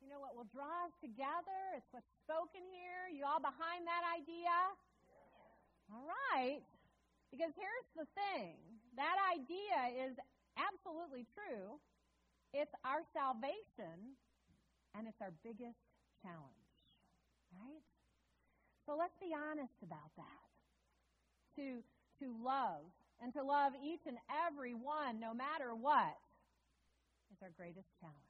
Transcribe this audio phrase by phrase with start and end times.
[0.00, 1.76] You know what will draw us together?
[1.76, 3.12] It's what's spoken here.
[3.12, 4.56] You all behind that idea?
[5.92, 6.64] All right.
[7.28, 8.56] Because here's the thing
[8.96, 10.16] that idea is
[10.56, 11.78] absolutely true.
[12.50, 14.18] It's our salvation,
[14.98, 15.78] and it's our biggest
[16.24, 16.66] challenge.
[17.54, 17.84] Right?
[18.86, 20.42] So let's be honest about that.
[21.58, 21.82] To,
[22.24, 22.88] to love
[23.22, 24.16] and to love each and
[24.48, 26.16] every one, no matter what,
[27.30, 28.29] is our greatest challenge.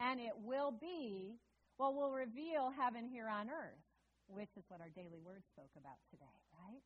[0.00, 1.34] And it will be
[1.76, 3.82] what will reveal heaven here on earth,
[4.26, 6.82] which is what our daily word spoke about today, right?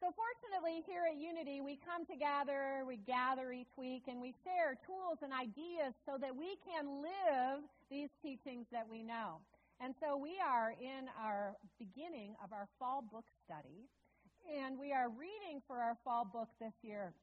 [0.00, 4.76] So, fortunately, here at Unity, we come together, we gather each week, and we share
[4.84, 9.40] tools and ideas so that we can live these teachings that we know.
[9.80, 13.88] And so, we are in our beginning of our fall book study,
[14.44, 17.16] and we are reading for our fall book this year,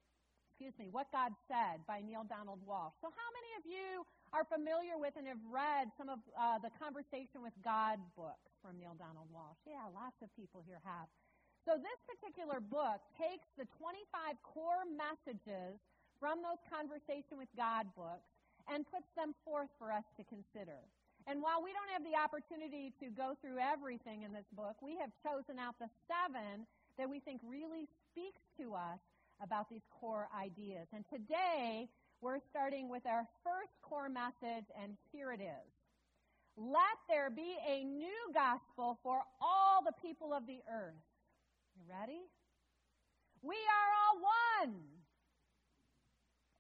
[0.50, 2.98] excuse me, What God Said by Neale Donald Walsch.
[3.06, 4.02] So, how many of you
[4.34, 8.82] are familiar with and have read some of uh, the Conversation with God books from
[8.82, 9.62] Neale Donald Walsch.
[9.70, 11.06] Yeah, lots of people here have.
[11.64, 15.78] So, this particular book takes the 25 core messages
[16.18, 18.26] from those Conversation with God books
[18.68, 20.82] and puts them forth for us to consider.
[21.30, 25.00] And while we don't have the opportunity to go through everything in this book, we
[25.00, 29.00] have chosen out the seven that we think really speaks to us
[29.40, 30.88] about these core ideas.
[30.92, 31.88] And today,
[32.24, 35.68] we're starting with our first core message, and here it is.
[36.56, 41.04] Let there be a new gospel for all the people of the earth.
[41.76, 42.24] You ready?
[43.44, 44.80] We are all one.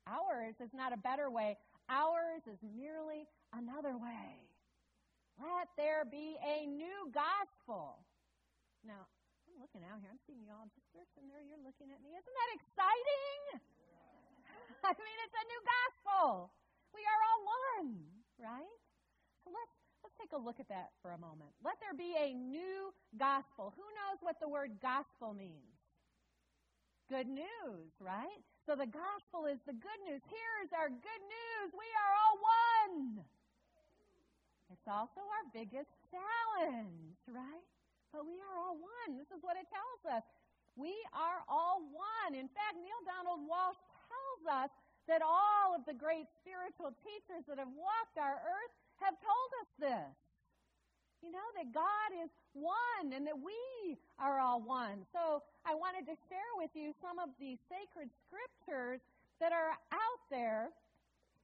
[0.03, 1.55] Ours is not a better way,
[1.87, 3.23] ours is merely
[3.55, 4.43] another way.
[5.39, 8.03] Let there be a new gospel.
[8.83, 9.07] Now,
[9.47, 10.11] I'm looking out here.
[10.11, 11.39] I'm seeing you all just sitting there.
[11.39, 12.11] You're looking at me.
[12.11, 13.72] Isn't that exciting?
[14.83, 16.51] I mean, it's a new gospel.
[16.93, 17.91] We are all one,
[18.37, 18.77] right?
[19.43, 21.55] So let's Let's take a look at that for a moment.
[21.63, 23.71] Let there be a new gospel.
[23.79, 25.79] Who knows what the word gospel means?
[27.07, 28.43] Good news, right?
[28.67, 30.19] So the gospel is the good news.
[30.27, 31.71] Here's our good news.
[31.71, 33.23] We are all one.
[34.75, 37.67] It's also our biggest challenge, right?
[38.11, 39.15] But we are all one.
[39.15, 40.23] This is what it tells us.
[40.75, 42.35] We are all one.
[42.35, 43.79] In fact, Neale Donald Walsch
[44.13, 44.71] tells us
[45.09, 49.69] that all of the great spiritual teachers that have walked our earth have told us
[49.81, 50.13] this.
[51.19, 55.07] You know, that God is one and that we are all one.
[55.15, 58.99] So I wanted to share with you some of the sacred scriptures
[59.39, 60.71] that are out there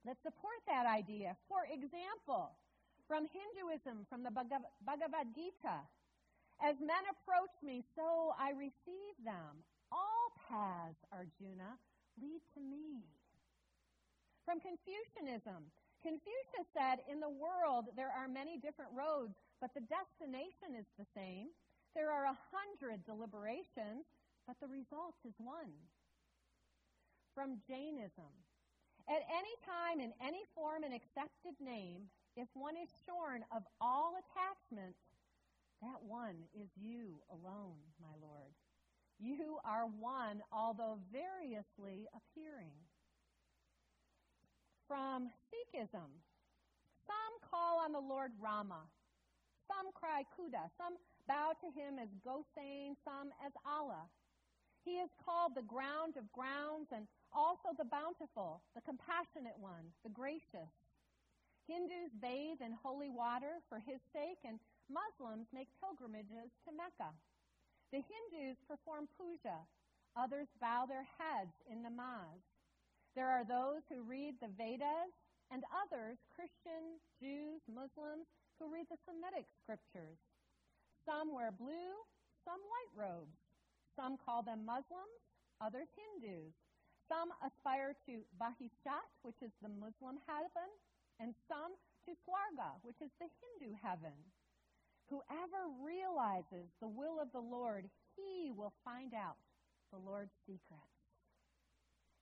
[0.04, 1.36] that support that idea.
[1.48, 2.52] For example,
[3.08, 5.80] from Hinduism, from the Bhagavad Gita,
[6.60, 9.64] as men approach me, so I receive them.
[9.92, 11.76] All paths, Arjuna,
[12.18, 13.04] lead to me.
[14.44, 15.70] From Confucianism,
[16.02, 21.06] Confucius said, In the world there are many different roads, but the destination is the
[21.14, 21.52] same.
[21.94, 24.08] There are a hundred deliberations,
[24.46, 25.70] but the result is one.
[27.34, 28.32] From Jainism,
[29.10, 32.06] at any time, in any form and accepted name,
[32.36, 34.94] if one is shorn of all attachment,
[35.82, 38.54] that one is you alone, my Lord.
[39.20, 42.72] You are one, although variously appearing
[44.88, 46.08] from Sikhism.
[47.04, 48.80] Some call on the Lord Rama.
[49.68, 50.72] Some cry Khuda.
[50.80, 50.96] Some
[51.28, 54.08] bow to him as Gosain, some as Allah.
[54.84, 60.10] He is called the ground of grounds and also the bountiful, the compassionate one, the
[60.10, 60.72] gracious.
[61.68, 64.58] Hindus bathe in holy water for his sake, and
[64.90, 67.14] Muslims make pilgrimages to Mecca.
[67.90, 69.66] The Hindus perform puja.
[70.14, 72.38] Others bow their heads in namaz.
[73.18, 75.10] There are those who read the Vedas,
[75.50, 80.18] and others, Christians, Jews, Muslims, who read the Semitic scriptures.
[81.02, 82.06] Some wear blue,
[82.46, 83.34] some white robes.
[83.98, 85.18] Some call them Muslims,
[85.58, 86.54] others Hindus.
[87.10, 90.70] Some aspire to Bahishat, which is the Muslim heaven,
[91.18, 91.74] and some
[92.06, 94.14] to Swarga, which is the Hindu heaven.
[95.10, 97.84] Whoever realizes the will of the Lord,
[98.16, 99.36] he will find out
[99.90, 100.94] the Lord's secrets.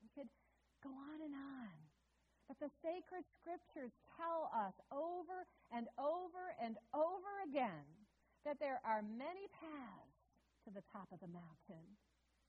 [0.03, 0.29] We could
[0.83, 1.75] Go on and on.
[2.47, 5.45] But the sacred scriptures tell us over
[5.75, 7.85] and over and over again
[8.47, 10.17] that there are many paths
[10.65, 11.85] to the top of the mountain.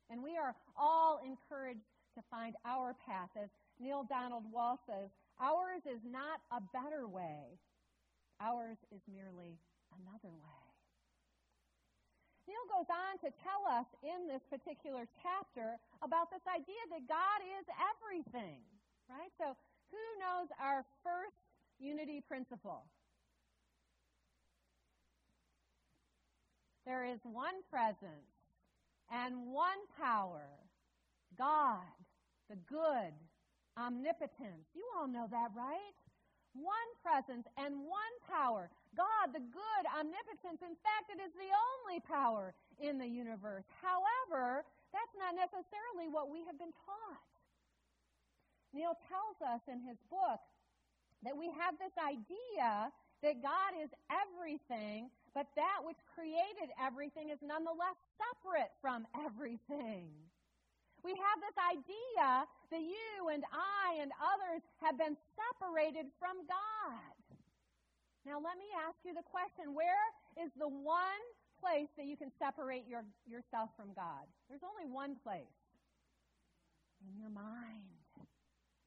[0.09, 1.83] And we are all encouraged
[2.15, 3.29] to find our path.
[3.35, 3.49] As
[3.79, 5.09] Neale Donald Walsch says,
[5.41, 7.59] ours is not a better way,
[8.39, 9.57] ours is merely
[9.97, 10.65] another way.
[12.47, 17.39] Neale goes on to tell us in this particular chapter about this idea that God
[17.45, 18.61] is everything,
[19.05, 19.29] right?
[19.37, 19.53] So,
[19.93, 21.37] who knows our first
[21.77, 22.85] unity principle.
[26.85, 28.33] There is one presence
[29.11, 30.45] and one power
[31.37, 31.85] God,
[32.49, 33.13] the good,
[33.77, 34.67] omnipotence.
[34.73, 35.95] You all know that, right?
[36.57, 38.69] One presence and one power.
[38.97, 40.65] God, the good, omnipotence.
[40.65, 43.65] In fact, it is the only power in the universe.
[43.79, 47.29] However, that's not necessarily what we have been taught.
[48.73, 50.41] Neale tells us in his book
[51.21, 52.89] that we have this idea
[53.21, 60.09] that God is everything, but that which created everything is nonetheless separate from everything.
[61.03, 67.15] We have this idea that you and I and others have been separated from God.
[68.25, 70.05] Now, let me ask you the question where
[70.37, 71.23] is the one
[71.57, 74.27] place that you can separate your, yourself from God?
[74.49, 75.59] There's only one place
[77.01, 77.89] in your mind,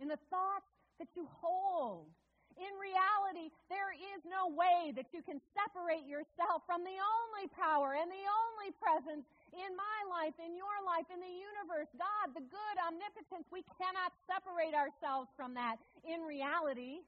[0.01, 0.69] in the thoughts
[0.99, 2.13] that you hold.
[2.61, 7.97] In reality, there is no way that you can separate yourself from the only power
[7.97, 11.89] and the only presence in my life, in your life, in the universe.
[11.97, 15.77] God, the good, omnipotence, we cannot separate ourselves from that.
[16.05, 17.05] In reality,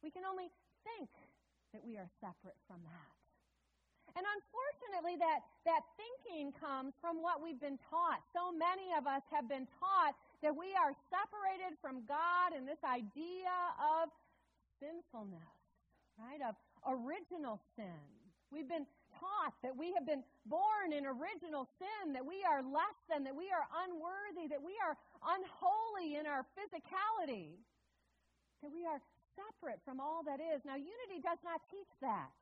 [0.00, 0.48] we can only
[0.84, 1.08] think
[1.72, 3.18] that we are separate from that.
[4.16, 8.18] And unfortunately, that, that thinking comes from what we've been taught.
[8.34, 12.82] So many of us have been taught that we are separated from God and this
[12.82, 14.10] idea of
[14.80, 15.54] sinfulness,
[16.18, 16.40] right?
[16.42, 16.54] Of
[16.86, 18.00] original sin.
[18.50, 22.96] We've been taught that we have been born in original sin, that we are less
[23.12, 27.60] than, that we are unworthy, that we are unholy in our physicality,
[28.64, 29.02] that we are
[29.36, 30.64] separate from all that is.
[30.64, 32.32] Now, unity does not teach that.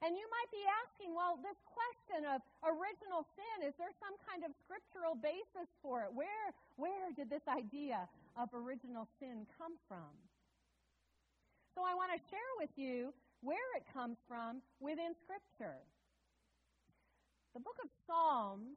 [0.00, 4.48] And you might be asking, well, this question of original sin, is there some kind
[4.48, 6.10] of scriptural basis for it?
[6.16, 8.08] Where, where did this idea
[8.40, 10.08] of original sin come from?
[11.80, 13.08] So I want to share with you
[13.40, 15.80] where it comes from within Scripture.
[17.56, 18.76] The book of Psalms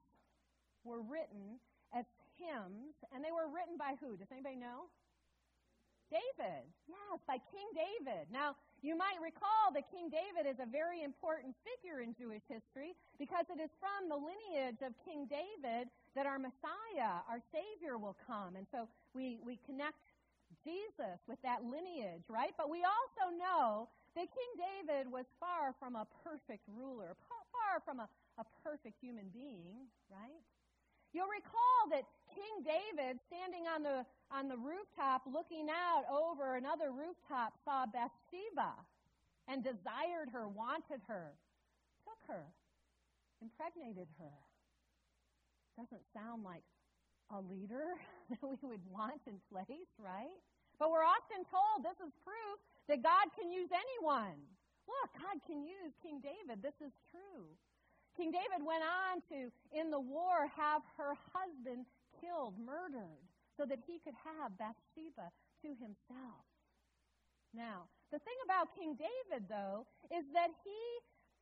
[0.88, 1.60] were written
[1.92, 2.08] as
[2.40, 4.16] hymns, and they were written by who?
[4.16, 4.88] Does anybody know?
[6.08, 6.64] David.
[6.88, 8.32] Yes, by King David.
[8.32, 12.96] Now, you might recall that King David is a very important figure in Jewish history
[13.20, 18.16] because it is from the lineage of King David that our Messiah, our Savior, will
[18.24, 18.56] come.
[18.56, 20.00] And so we, we connect
[20.64, 22.54] Jesus with that lineage, right?
[22.58, 27.18] But we also know that King David was far from a perfect ruler,
[27.50, 28.08] far from a,
[28.38, 30.44] a perfect human being, right?
[31.14, 36.90] You'll recall that King David, standing on the, on the rooftop looking out over another
[36.90, 38.74] rooftop, saw Bathsheba
[39.48, 41.38] and desired her, wanted her,
[42.02, 42.46] took her,
[43.42, 44.34] impregnated her.
[45.78, 46.64] Doesn't sound like
[47.34, 47.98] a leader
[48.30, 50.38] that we would want in place, right?
[50.78, 52.58] But we're often told this is proof
[52.88, 54.38] that God can use anyone.
[54.86, 56.62] Look, God can use King David.
[56.62, 57.48] This is true.
[58.14, 61.90] King David went on to, in the war, have her husband
[62.22, 63.26] killed, murdered,
[63.58, 65.34] so that he could have Bathsheba
[65.66, 66.46] to himself.
[67.54, 70.82] Now, the thing about King David, though, is that he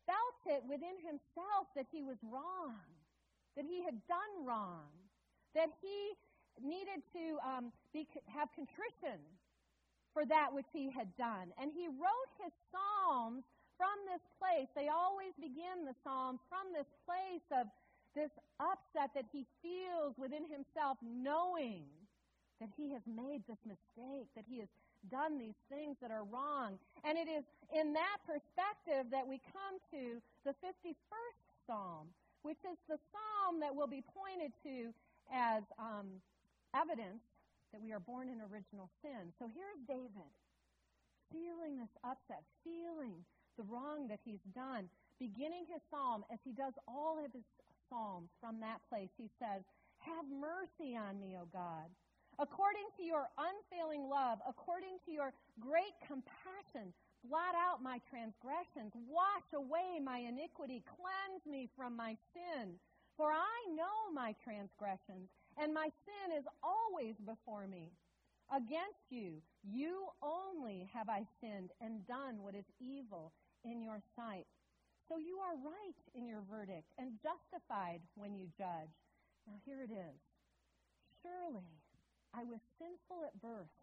[0.07, 2.79] felt it within himself that he was wrong,
[3.55, 4.91] that he had done wrong,
[5.55, 6.15] that he
[6.61, 9.19] needed to um, be, have contrition
[10.13, 11.55] for that which he had done.
[11.59, 13.43] And he wrote his Psalms
[13.79, 17.65] from this place, they always begin the Psalms from this place of
[18.13, 18.29] this
[18.59, 21.87] upset that he feels within himself, knowing
[22.59, 24.69] that he has made this mistake, that he has
[25.09, 26.77] done these things that are wrong.
[27.01, 27.41] And it is
[27.73, 32.05] in that perspective that we come to the 51st Psalm,
[32.43, 34.93] which is the Psalm that will be pointed to
[35.29, 36.07] as um,
[36.73, 37.21] evidence
[37.71, 39.31] that we are born in original sin.
[39.39, 40.31] So here's David
[41.31, 43.15] feeling this upset, feeling
[43.55, 44.91] the wrong that he's done.
[45.19, 47.47] Beginning his psalm, as he does all of his
[47.87, 49.63] psalms from that place, he says,
[50.03, 51.87] Have mercy on me, O God.
[52.39, 56.89] According to your unfailing love, according to your great compassion,
[57.27, 62.81] blot out my transgressions, wash away my iniquity, cleanse me from my sin.
[63.21, 65.29] For I know my transgressions,
[65.61, 67.93] and my sin is always before me.
[68.49, 74.49] Against you, you only have I sinned and done what is evil in your sight.
[75.05, 78.89] So you are right in your verdict and justified when you judge.
[79.45, 80.17] Now here it is.
[81.21, 81.69] Surely
[82.33, 83.77] I was sinful at birth,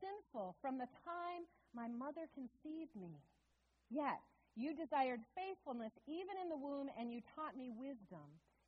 [0.00, 1.44] sinful from the time
[1.76, 3.12] my mother conceived me.
[3.92, 4.24] Yet
[4.56, 8.26] you desired faithfulness even in the womb, and you taught me wisdom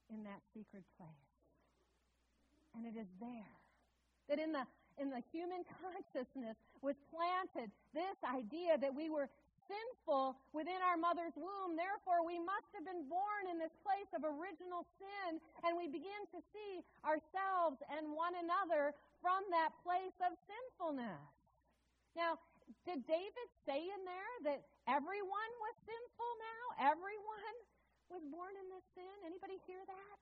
[0.08, 1.32] in that secret place.
[2.74, 3.56] And it is there
[4.28, 4.64] that in the
[4.98, 9.26] in the human consciousness was planted this idea that we were
[9.66, 11.74] sinful within our mother's womb.
[11.74, 16.22] Therefore, we must have been born in this place of original sin, and we begin
[16.36, 18.92] to see ourselves and one another
[19.24, 21.24] from that place of sinfulness.
[22.12, 22.38] Now,
[22.84, 26.92] did David say in there that everyone was sinful now?
[26.92, 27.56] Everyone
[28.12, 29.16] was born in this sin?
[29.24, 30.18] Anybody hear that?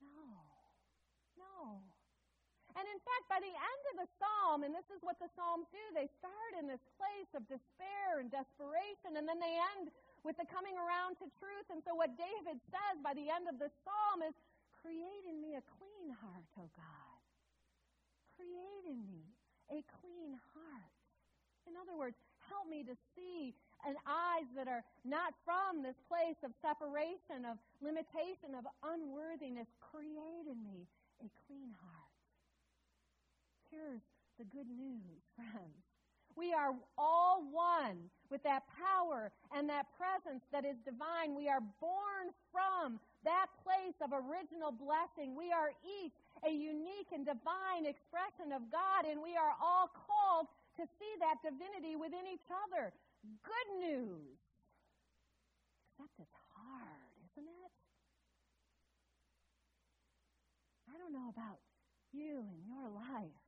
[0.00, 0.28] No.
[1.36, 1.80] No.
[2.72, 5.68] And in fact, by the end of the psalm, and this is what the psalms
[5.68, 9.92] do, they start in this place of despair and desperation, and then they end
[10.24, 11.68] with the coming around to truth.
[11.68, 14.32] And so, what David says by the end of the psalm is,
[14.82, 17.20] Create in me a clean heart, O God.
[18.34, 18.82] Create
[19.72, 20.92] a clean heart.
[21.64, 22.20] In other words,
[22.52, 27.58] help me to see and eyes that are not from this place of separation, of
[27.82, 29.66] limitation, of unworthiness.
[29.80, 30.86] Create in me
[31.18, 32.12] a clean heart
[33.72, 34.04] here's
[34.38, 35.80] the good news, friends.
[36.36, 41.34] We are all one with that power and that presence that is divine.
[41.34, 45.34] We are born from that place of original blessing.
[45.36, 50.50] We are each a unique and divine expression of God, and we are all called
[50.74, 52.90] to see that divinity within each other.
[53.46, 54.38] Good news.
[55.94, 57.72] Except it's hard, isn't it?
[60.90, 61.62] I don't know about
[62.10, 63.38] you and your life.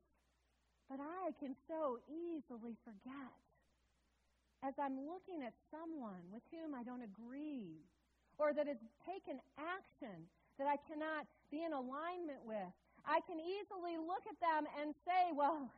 [0.89, 3.33] But I can so easily forget.
[4.63, 7.83] As I'm looking at someone with whom I don't agree,
[8.37, 10.27] or that has taken action
[10.59, 12.71] that I cannot be in alignment with,
[13.05, 15.69] I can easily look at them and say, Well,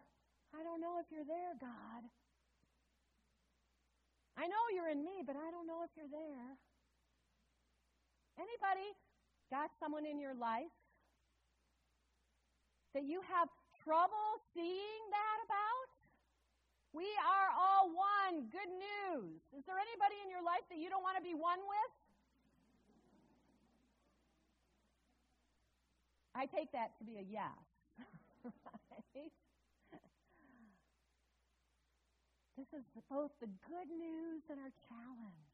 [0.55, 2.01] I don't know if you're there, God.
[4.37, 6.49] I know you're in me, but I don't know if you're there.
[8.37, 8.85] Anybody
[9.49, 10.69] got someone in your life
[12.93, 13.49] that you have
[13.81, 15.89] trouble seeing that about?
[16.93, 18.45] We are all one.
[18.53, 19.41] Good news.
[19.57, 21.91] Is there anybody in your life that you don't want to be one with?
[26.37, 27.57] I take that to be a yes.
[28.45, 29.33] right?
[32.53, 35.49] This is both the good news and our challenge.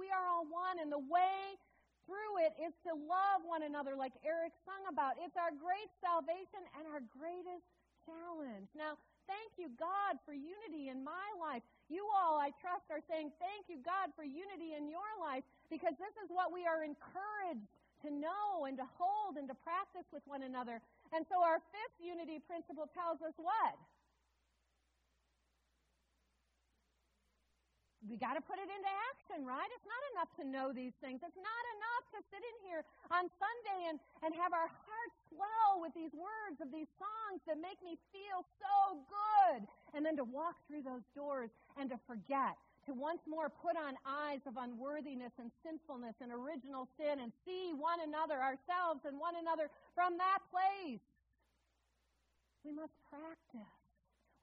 [0.00, 1.60] We are all one, and the way
[2.08, 5.20] through it is to love one another, like Eric sung about.
[5.20, 7.68] It's our great salvation and our greatest
[8.08, 8.72] challenge.
[8.72, 8.96] Now,
[9.28, 11.60] thank you, God, for unity in my life.
[11.92, 15.92] You all, I trust, are saying, Thank you, God, for unity in your life, because
[16.00, 17.68] this is what we are encouraged
[18.02, 20.82] to know and to hold and to practice with one another.
[21.14, 23.74] And so, our fifth unity principle tells us what?
[28.10, 29.70] we got to put it into action, right?
[29.70, 31.22] It's not enough to know these things.
[31.22, 32.82] It's not enough to sit in here
[33.14, 37.62] on Sunday and, and have our hearts swell with these words of these songs that
[37.62, 39.64] make me feel so good.
[39.94, 43.94] And then to walk through those doors and to forget, to once more put on
[44.02, 49.38] eyes of unworthiness and sinfulness and original sin and see one another, ourselves and one
[49.38, 51.02] another from that place.
[52.64, 53.74] We must practice.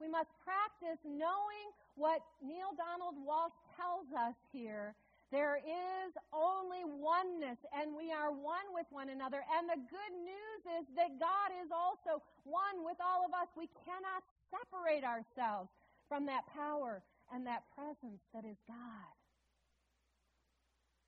[0.00, 4.96] We must practice knowing what Neale Donald Walsch tells us here.
[5.30, 9.44] There is only oneness, and we are one with one another.
[9.46, 13.46] And the good news is that God is also one with all of us.
[13.54, 15.70] We cannot separate ourselves
[16.08, 16.98] from that power
[17.32, 19.14] and that presence that is God.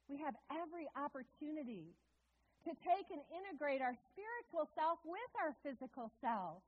[0.08, 1.94] We have every opportunity
[2.64, 6.62] to take and integrate our spiritual self with our physical self.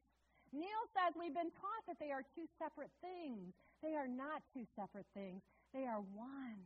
[0.51, 3.55] Neale says we've been taught that they are two separate things.
[3.83, 5.43] They are not two separate things,
[5.75, 6.63] they are one.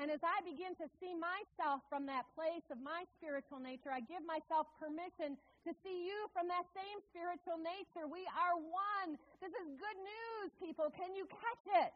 [0.00, 4.00] And as I begin to see myself from that place of my spiritual nature, I
[4.00, 8.08] give myself permission to see you from that same spiritual nature.
[8.08, 9.20] We are one.
[9.44, 10.88] This is good news, people.
[10.88, 11.92] Can you catch it?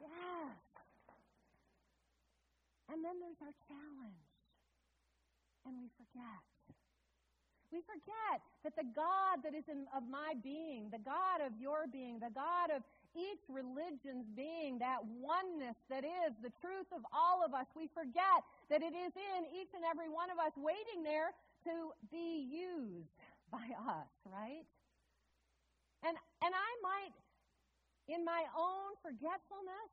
[0.00, 0.56] Yes.
[2.88, 4.24] And then there's our challenge.
[5.68, 6.40] And we forget.
[7.68, 11.84] We forget that the God that is in, of my being, the God of your
[11.92, 12.80] being, the God of
[13.14, 18.40] each religion's being, that oneness that is the truth of all of us, we forget
[18.70, 21.32] that it is in each and every one of us waiting there
[21.64, 23.12] to be used
[23.52, 24.64] by us, right?
[26.02, 27.14] And, and I might,
[28.10, 29.90] in my own forgetfulness,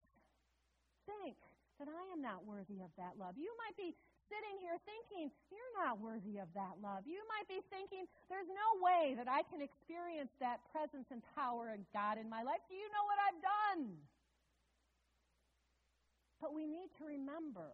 [1.05, 1.37] think
[1.77, 3.37] that I am not worthy of that love.
[3.37, 3.95] You might be
[4.29, 7.03] sitting here thinking, you're not worthy of that love.
[7.09, 11.73] You might be thinking, there's no way that I can experience that presence and power
[11.73, 12.61] of God in my life.
[12.69, 13.83] Do you know what I've done?
[16.39, 17.73] But we need to remember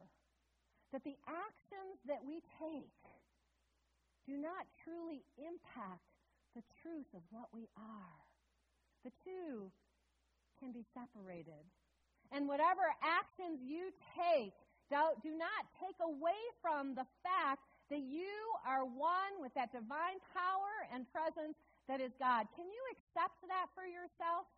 [0.90, 3.04] that the actions that we take
[4.26, 6.08] do not truly impact
[6.58, 8.18] the truth of what we are.
[9.04, 9.70] The two
[10.58, 11.62] can be separated.
[12.34, 14.58] And whatever actions you take,
[14.90, 18.34] do not take away from the fact that you
[18.66, 22.50] are one with that divine power and presence that is God.
[22.58, 24.50] Can you accept that for yourself?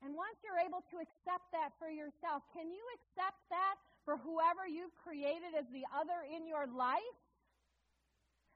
[0.00, 4.64] And once you're able to accept that for yourself, can you accept that for whoever
[4.64, 7.20] you've created as the other in your life?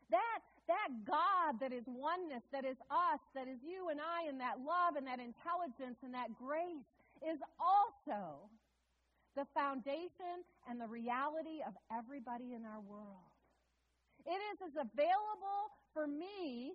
[0.09, 4.41] That, that God that is oneness, that is us, that is you and I, and
[4.41, 6.89] that love and that intelligence and that grace
[7.23, 8.51] is also
[9.37, 13.35] the foundation and the reality of everybody in our world.
[14.25, 16.73] It is as available for me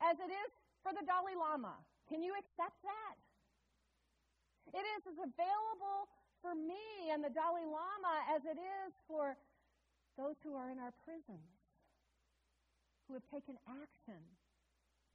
[0.00, 0.50] as it is
[0.82, 1.74] for the Dalai Lama.
[2.08, 3.16] Can you accept that?
[4.72, 6.08] It is as available
[6.40, 9.36] for me and the Dalai Lama as it is for
[10.16, 11.50] those who are in our prisons,
[13.06, 14.22] who have taken action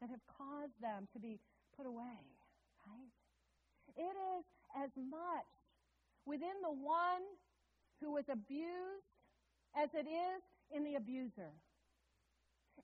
[0.01, 1.39] that have caused them to be
[1.75, 2.21] put away,
[2.85, 3.16] right?
[3.97, 4.45] It is
[4.77, 5.49] as much
[6.25, 7.25] within the one
[7.99, 9.09] who was abused
[9.73, 11.49] as it is in the abuser.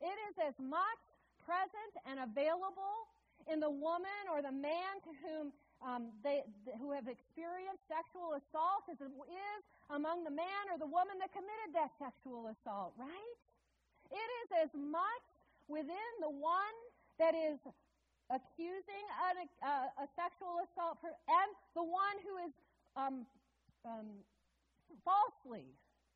[0.01, 1.01] It is as much
[1.45, 2.97] present and available
[3.45, 5.53] in the woman or the man to whom
[5.83, 6.47] um, they
[6.79, 9.59] who have experienced sexual assault as it is
[9.91, 13.35] among the man or the woman that committed that sexual assault, right?
[14.09, 15.25] It is as much
[15.67, 16.77] within the one
[17.19, 17.59] that is
[18.31, 19.29] accusing a,
[19.65, 22.53] a, a sexual assault and the one who is
[22.95, 23.27] um,
[23.83, 24.23] um,
[25.03, 25.67] falsely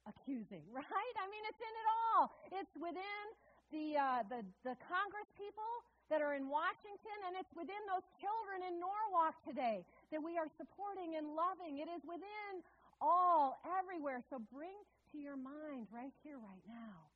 [0.08, 1.16] accusing, right?
[1.20, 2.24] I mean, it's in it all.
[2.56, 3.26] It's within
[3.72, 5.72] the, uh, the, the Congress people
[6.08, 10.48] that are in Washington, and it's within those children in Norwalk today that we are
[10.56, 11.84] supporting and loving.
[11.84, 12.64] It is within
[13.04, 14.24] all, everywhere.
[14.32, 14.76] So bring
[15.12, 17.12] to your mind right here, right now.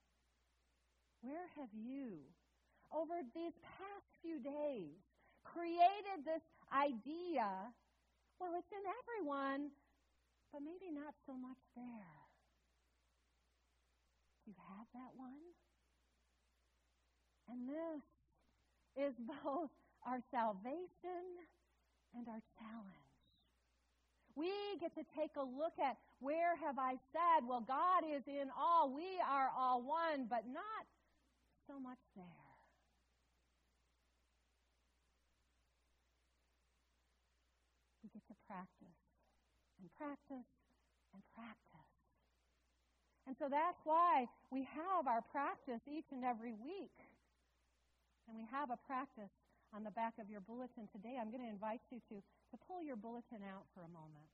[1.23, 2.19] Where have you,
[2.93, 4.95] over these past few days,
[5.43, 7.47] created this idea?
[8.39, 9.71] Well, it's in everyone,
[10.51, 12.21] but maybe not so much there.
[14.45, 15.39] You have that one?
[17.49, 18.03] And this
[18.97, 19.69] is both
[20.05, 21.23] our salvation
[22.15, 23.11] and our challenge.
[24.35, 24.49] We
[24.79, 28.89] get to take a look at where have I said, well, God is in all,
[28.89, 30.87] we are all one, but not
[31.67, 32.25] so much there.
[38.03, 39.01] We get to practice
[39.81, 40.47] and practice
[41.11, 41.89] and practice.
[43.25, 46.93] And so that's why we have our practice each and every week.
[48.29, 49.33] And we have a practice
[49.73, 51.17] on the back of your bulletin today.
[51.17, 54.29] I'm going to invite you to, to pull your bulletin out for a moment.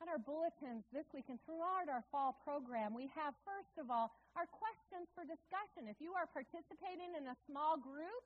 [0.00, 4.08] On our bulletins this week and throughout our fall program, we have, first of all,
[4.32, 5.92] our questions for discussion.
[5.92, 8.24] If you are participating in a small group,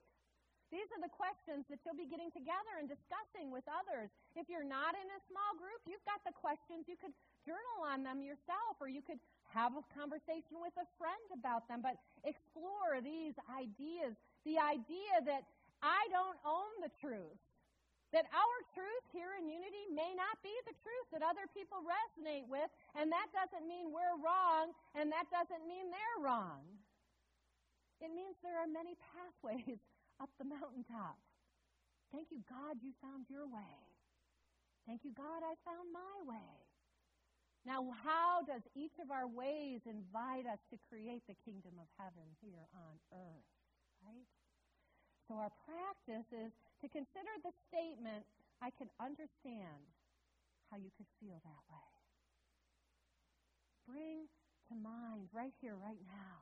[0.73, 4.09] these are the questions that you'll be getting together and discussing with others.
[4.33, 6.89] If you're not in a small group, you've got the questions.
[6.89, 7.13] You could
[7.45, 9.21] journal on them yourself, or you could
[9.53, 11.85] have a conversation with a friend about them.
[11.85, 14.17] But explore these ideas.
[14.43, 15.45] The idea that
[15.85, 17.37] I don't own the truth.
[18.13, 22.47] That our truth here in unity may not be the truth that other people resonate
[22.47, 26.63] with, and that doesn't mean we're wrong, and that doesn't mean they're wrong.
[27.99, 29.83] It means there are many pathways
[30.21, 31.17] up the mountaintop.
[32.11, 33.75] Thank you, God, you found your way.
[34.85, 36.53] Thank you, God, I found my way.
[37.65, 42.29] Now, how does each of our ways invite us to create the kingdom of heaven
[42.37, 43.49] here on earth?
[44.05, 44.29] Right?
[45.25, 46.53] So, our practice is
[46.85, 48.21] to consider the statement
[48.61, 49.81] I can understand
[50.69, 51.89] how you could feel that way.
[53.89, 54.29] Bring
[54.69, 56.37] to mind right here, right now,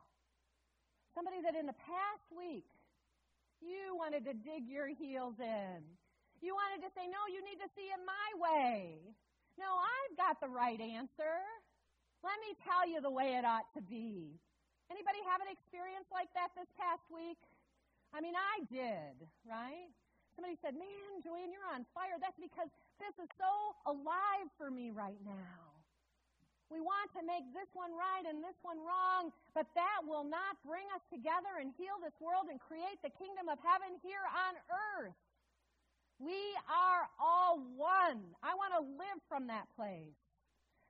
[1.15, 2.67] somebody that in the past week
[3.63, 5.80] you wanted to dig your heels in.
[6.43, 8.99] You wanted to say, no, you need to see it my way.
[9.56, 11.39] No, I've got the right answer.
[12.23, 14.36] Let me tell you the way it ought to be.
[14.91, 17.39] Anybody have an experience like that this past week?
[18.12, 19.15] I mean, I did,
[19.47, 19.89] right?
[20.36, 22.17] Somebody said, Man, Joanne, you're on fire.
[22.19, 23.52] That's because this is so
[23.86, 25.83] alive for me right now.
[26.73, 30.57] We want to make this one right and this one wrong, but that will not
[30.65, 34.57] bring us together and heal this world and create the kingdom of heaven here on
[34.97, 35.13] earth.
[36.17, 38.25] We are all one.
[38.41, 40.17] I want to live from that place.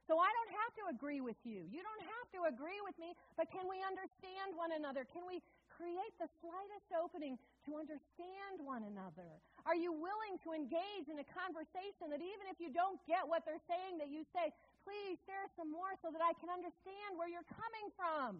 [0.07, 1.67] So I don't have to agree with you.
[1.67, 5.07] You don't have to agree with me, but can we understand one another?
[5.07, 9.27] Can we create the slightest opening to understand one another?
[9.63, 13.47] Are you willing to engage in a conversation that even if you don't get what
[13.47, 14.51] they're saying, that you say,
[14.83, 18.39] please share some more so that I can understand where you're coming from?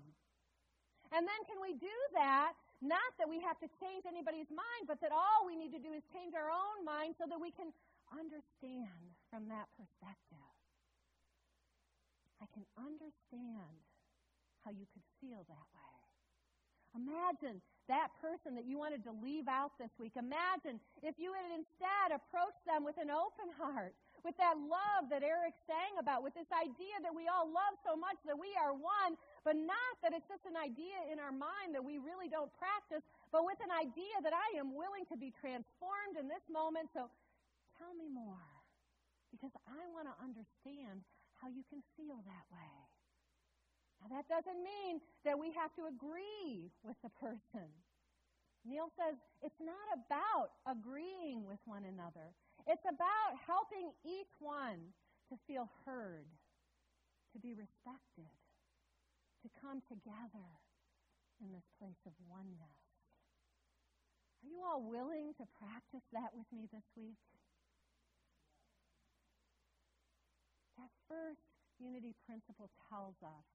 [1.12, 2.53] And then can we do that?
[2.84, 5.95] Not that we have to change anybody's mind, but that all we need to do
[5.95, 7.71] is change our own mind so that we can
[8.12, 8.99] understand
[9.32, 10.51] from that perspective.
[12.43, 13.79] I can understand
[14.67, 15.95] how you could feel that way.
[16.93, 20.13] Imagine that person that you wanted to leave out this week.
[20.19, 25.19] Imagine if you had instead approached them with an open heart, with that love that
[25.19, 28.71] Eric sang about, with this idea that we all love so much that we are
[28.71, 32.51] one, but not that it's just an idea in our mind that we really don't
[32.55, 33.03] practice,
[33.36, 36.88] but with an idea that I am willing to be transformed in this moment.
[36.95, 37.12] So
[37.75, 38.47] tell me more,
[39.27, 41.03] because I want to understand
[41.43, 42.73] how you can feel that way.
[43.99, 47.67] Now, that doesn't mean that we have to agree with the person.
[48.63, 52.31] Neale says it's not about agreeing with one another.
[52.65, 54.95] It's about helping each one
[55.30, 56.28] to feel heard,
[57.34, 58.32] to be respected,
[59.43, 60.47] to come together
[61.43, 62.80] in this place of oneness.
[64.43, 67.19] Are you all willing to practice that with me this week?
[70.80, 71.43] That first
[71.80, 73.47] unity principle tells us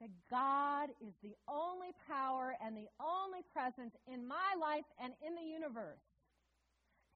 [0.00, 5.34] that God is the only power and the only presence in my life and in
[5.34, 6.09] the universe.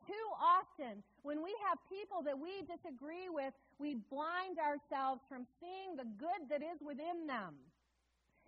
[0.06, 5.96] Too often, when we have people that we disagree with, we blind ourselves from seeing
[5.96, 7.56] the good that is within them.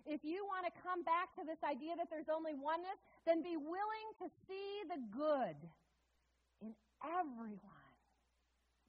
[0.07, 3.59] If you want to come back to this idea that there's only oneness, then be
[3.59, 5.59] willing to see the good
[6.63, 6.71] in
[7.03, 7.91] everyone.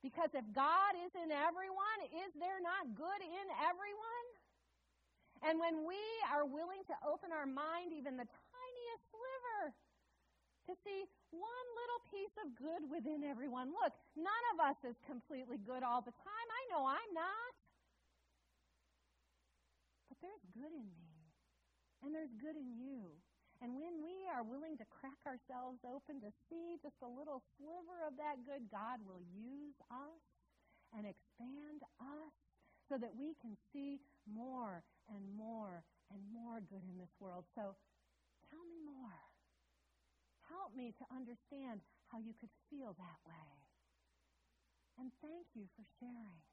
[0.05, 4.27] Because if God is in everyone, is there not good in everyone?
[5.41, 5.99] And when we
[6.29, 8.29] are willing to open our mind even the
[10.67, 13.71] to see one little piece of good within everyone.
[13.71, 16.47] Look, none of us is completely good all the time.
[16.51, 17.51] I know I'm not.
[20.11, 21.15] But there's good in me,
[22.03, 23.15] and there's good in you.
[23.63, 28.05] And when we are willing to crack ourselves open to see just a little sliver
[28.05, 30.21] of that good, God will use us
[30.93, 32.33] and expand us
[32.85, 33.99] so that we can see
[34.29, 37.43] more and more and more good in this world.
[37.57, 37.73] So
[38.47, 39.17] tell me more.
[40.47, 43.51] Help me to understand how you could feel that way.
[44.97, 46.43] And thank you for sharing.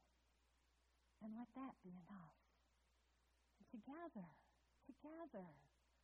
[1.23, 2.37] And let that be enough.
[3.57, 4.29] And together,
[4.85, 5.47] together,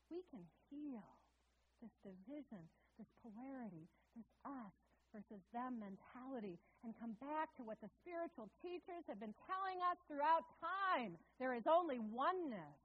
[0.09, 1.05] we can heal
[1.83, 2.63] this division,
[2.97, 4.75] this polarity, this us
[5.11, 9.99] versus them mentality and come back to what the spiritual teachers have been telling us
[10.07, 11.19] throughout time.
[11.37, 12.79] There is only oneness.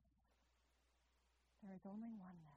[1.62, 2.55] There is only oneness.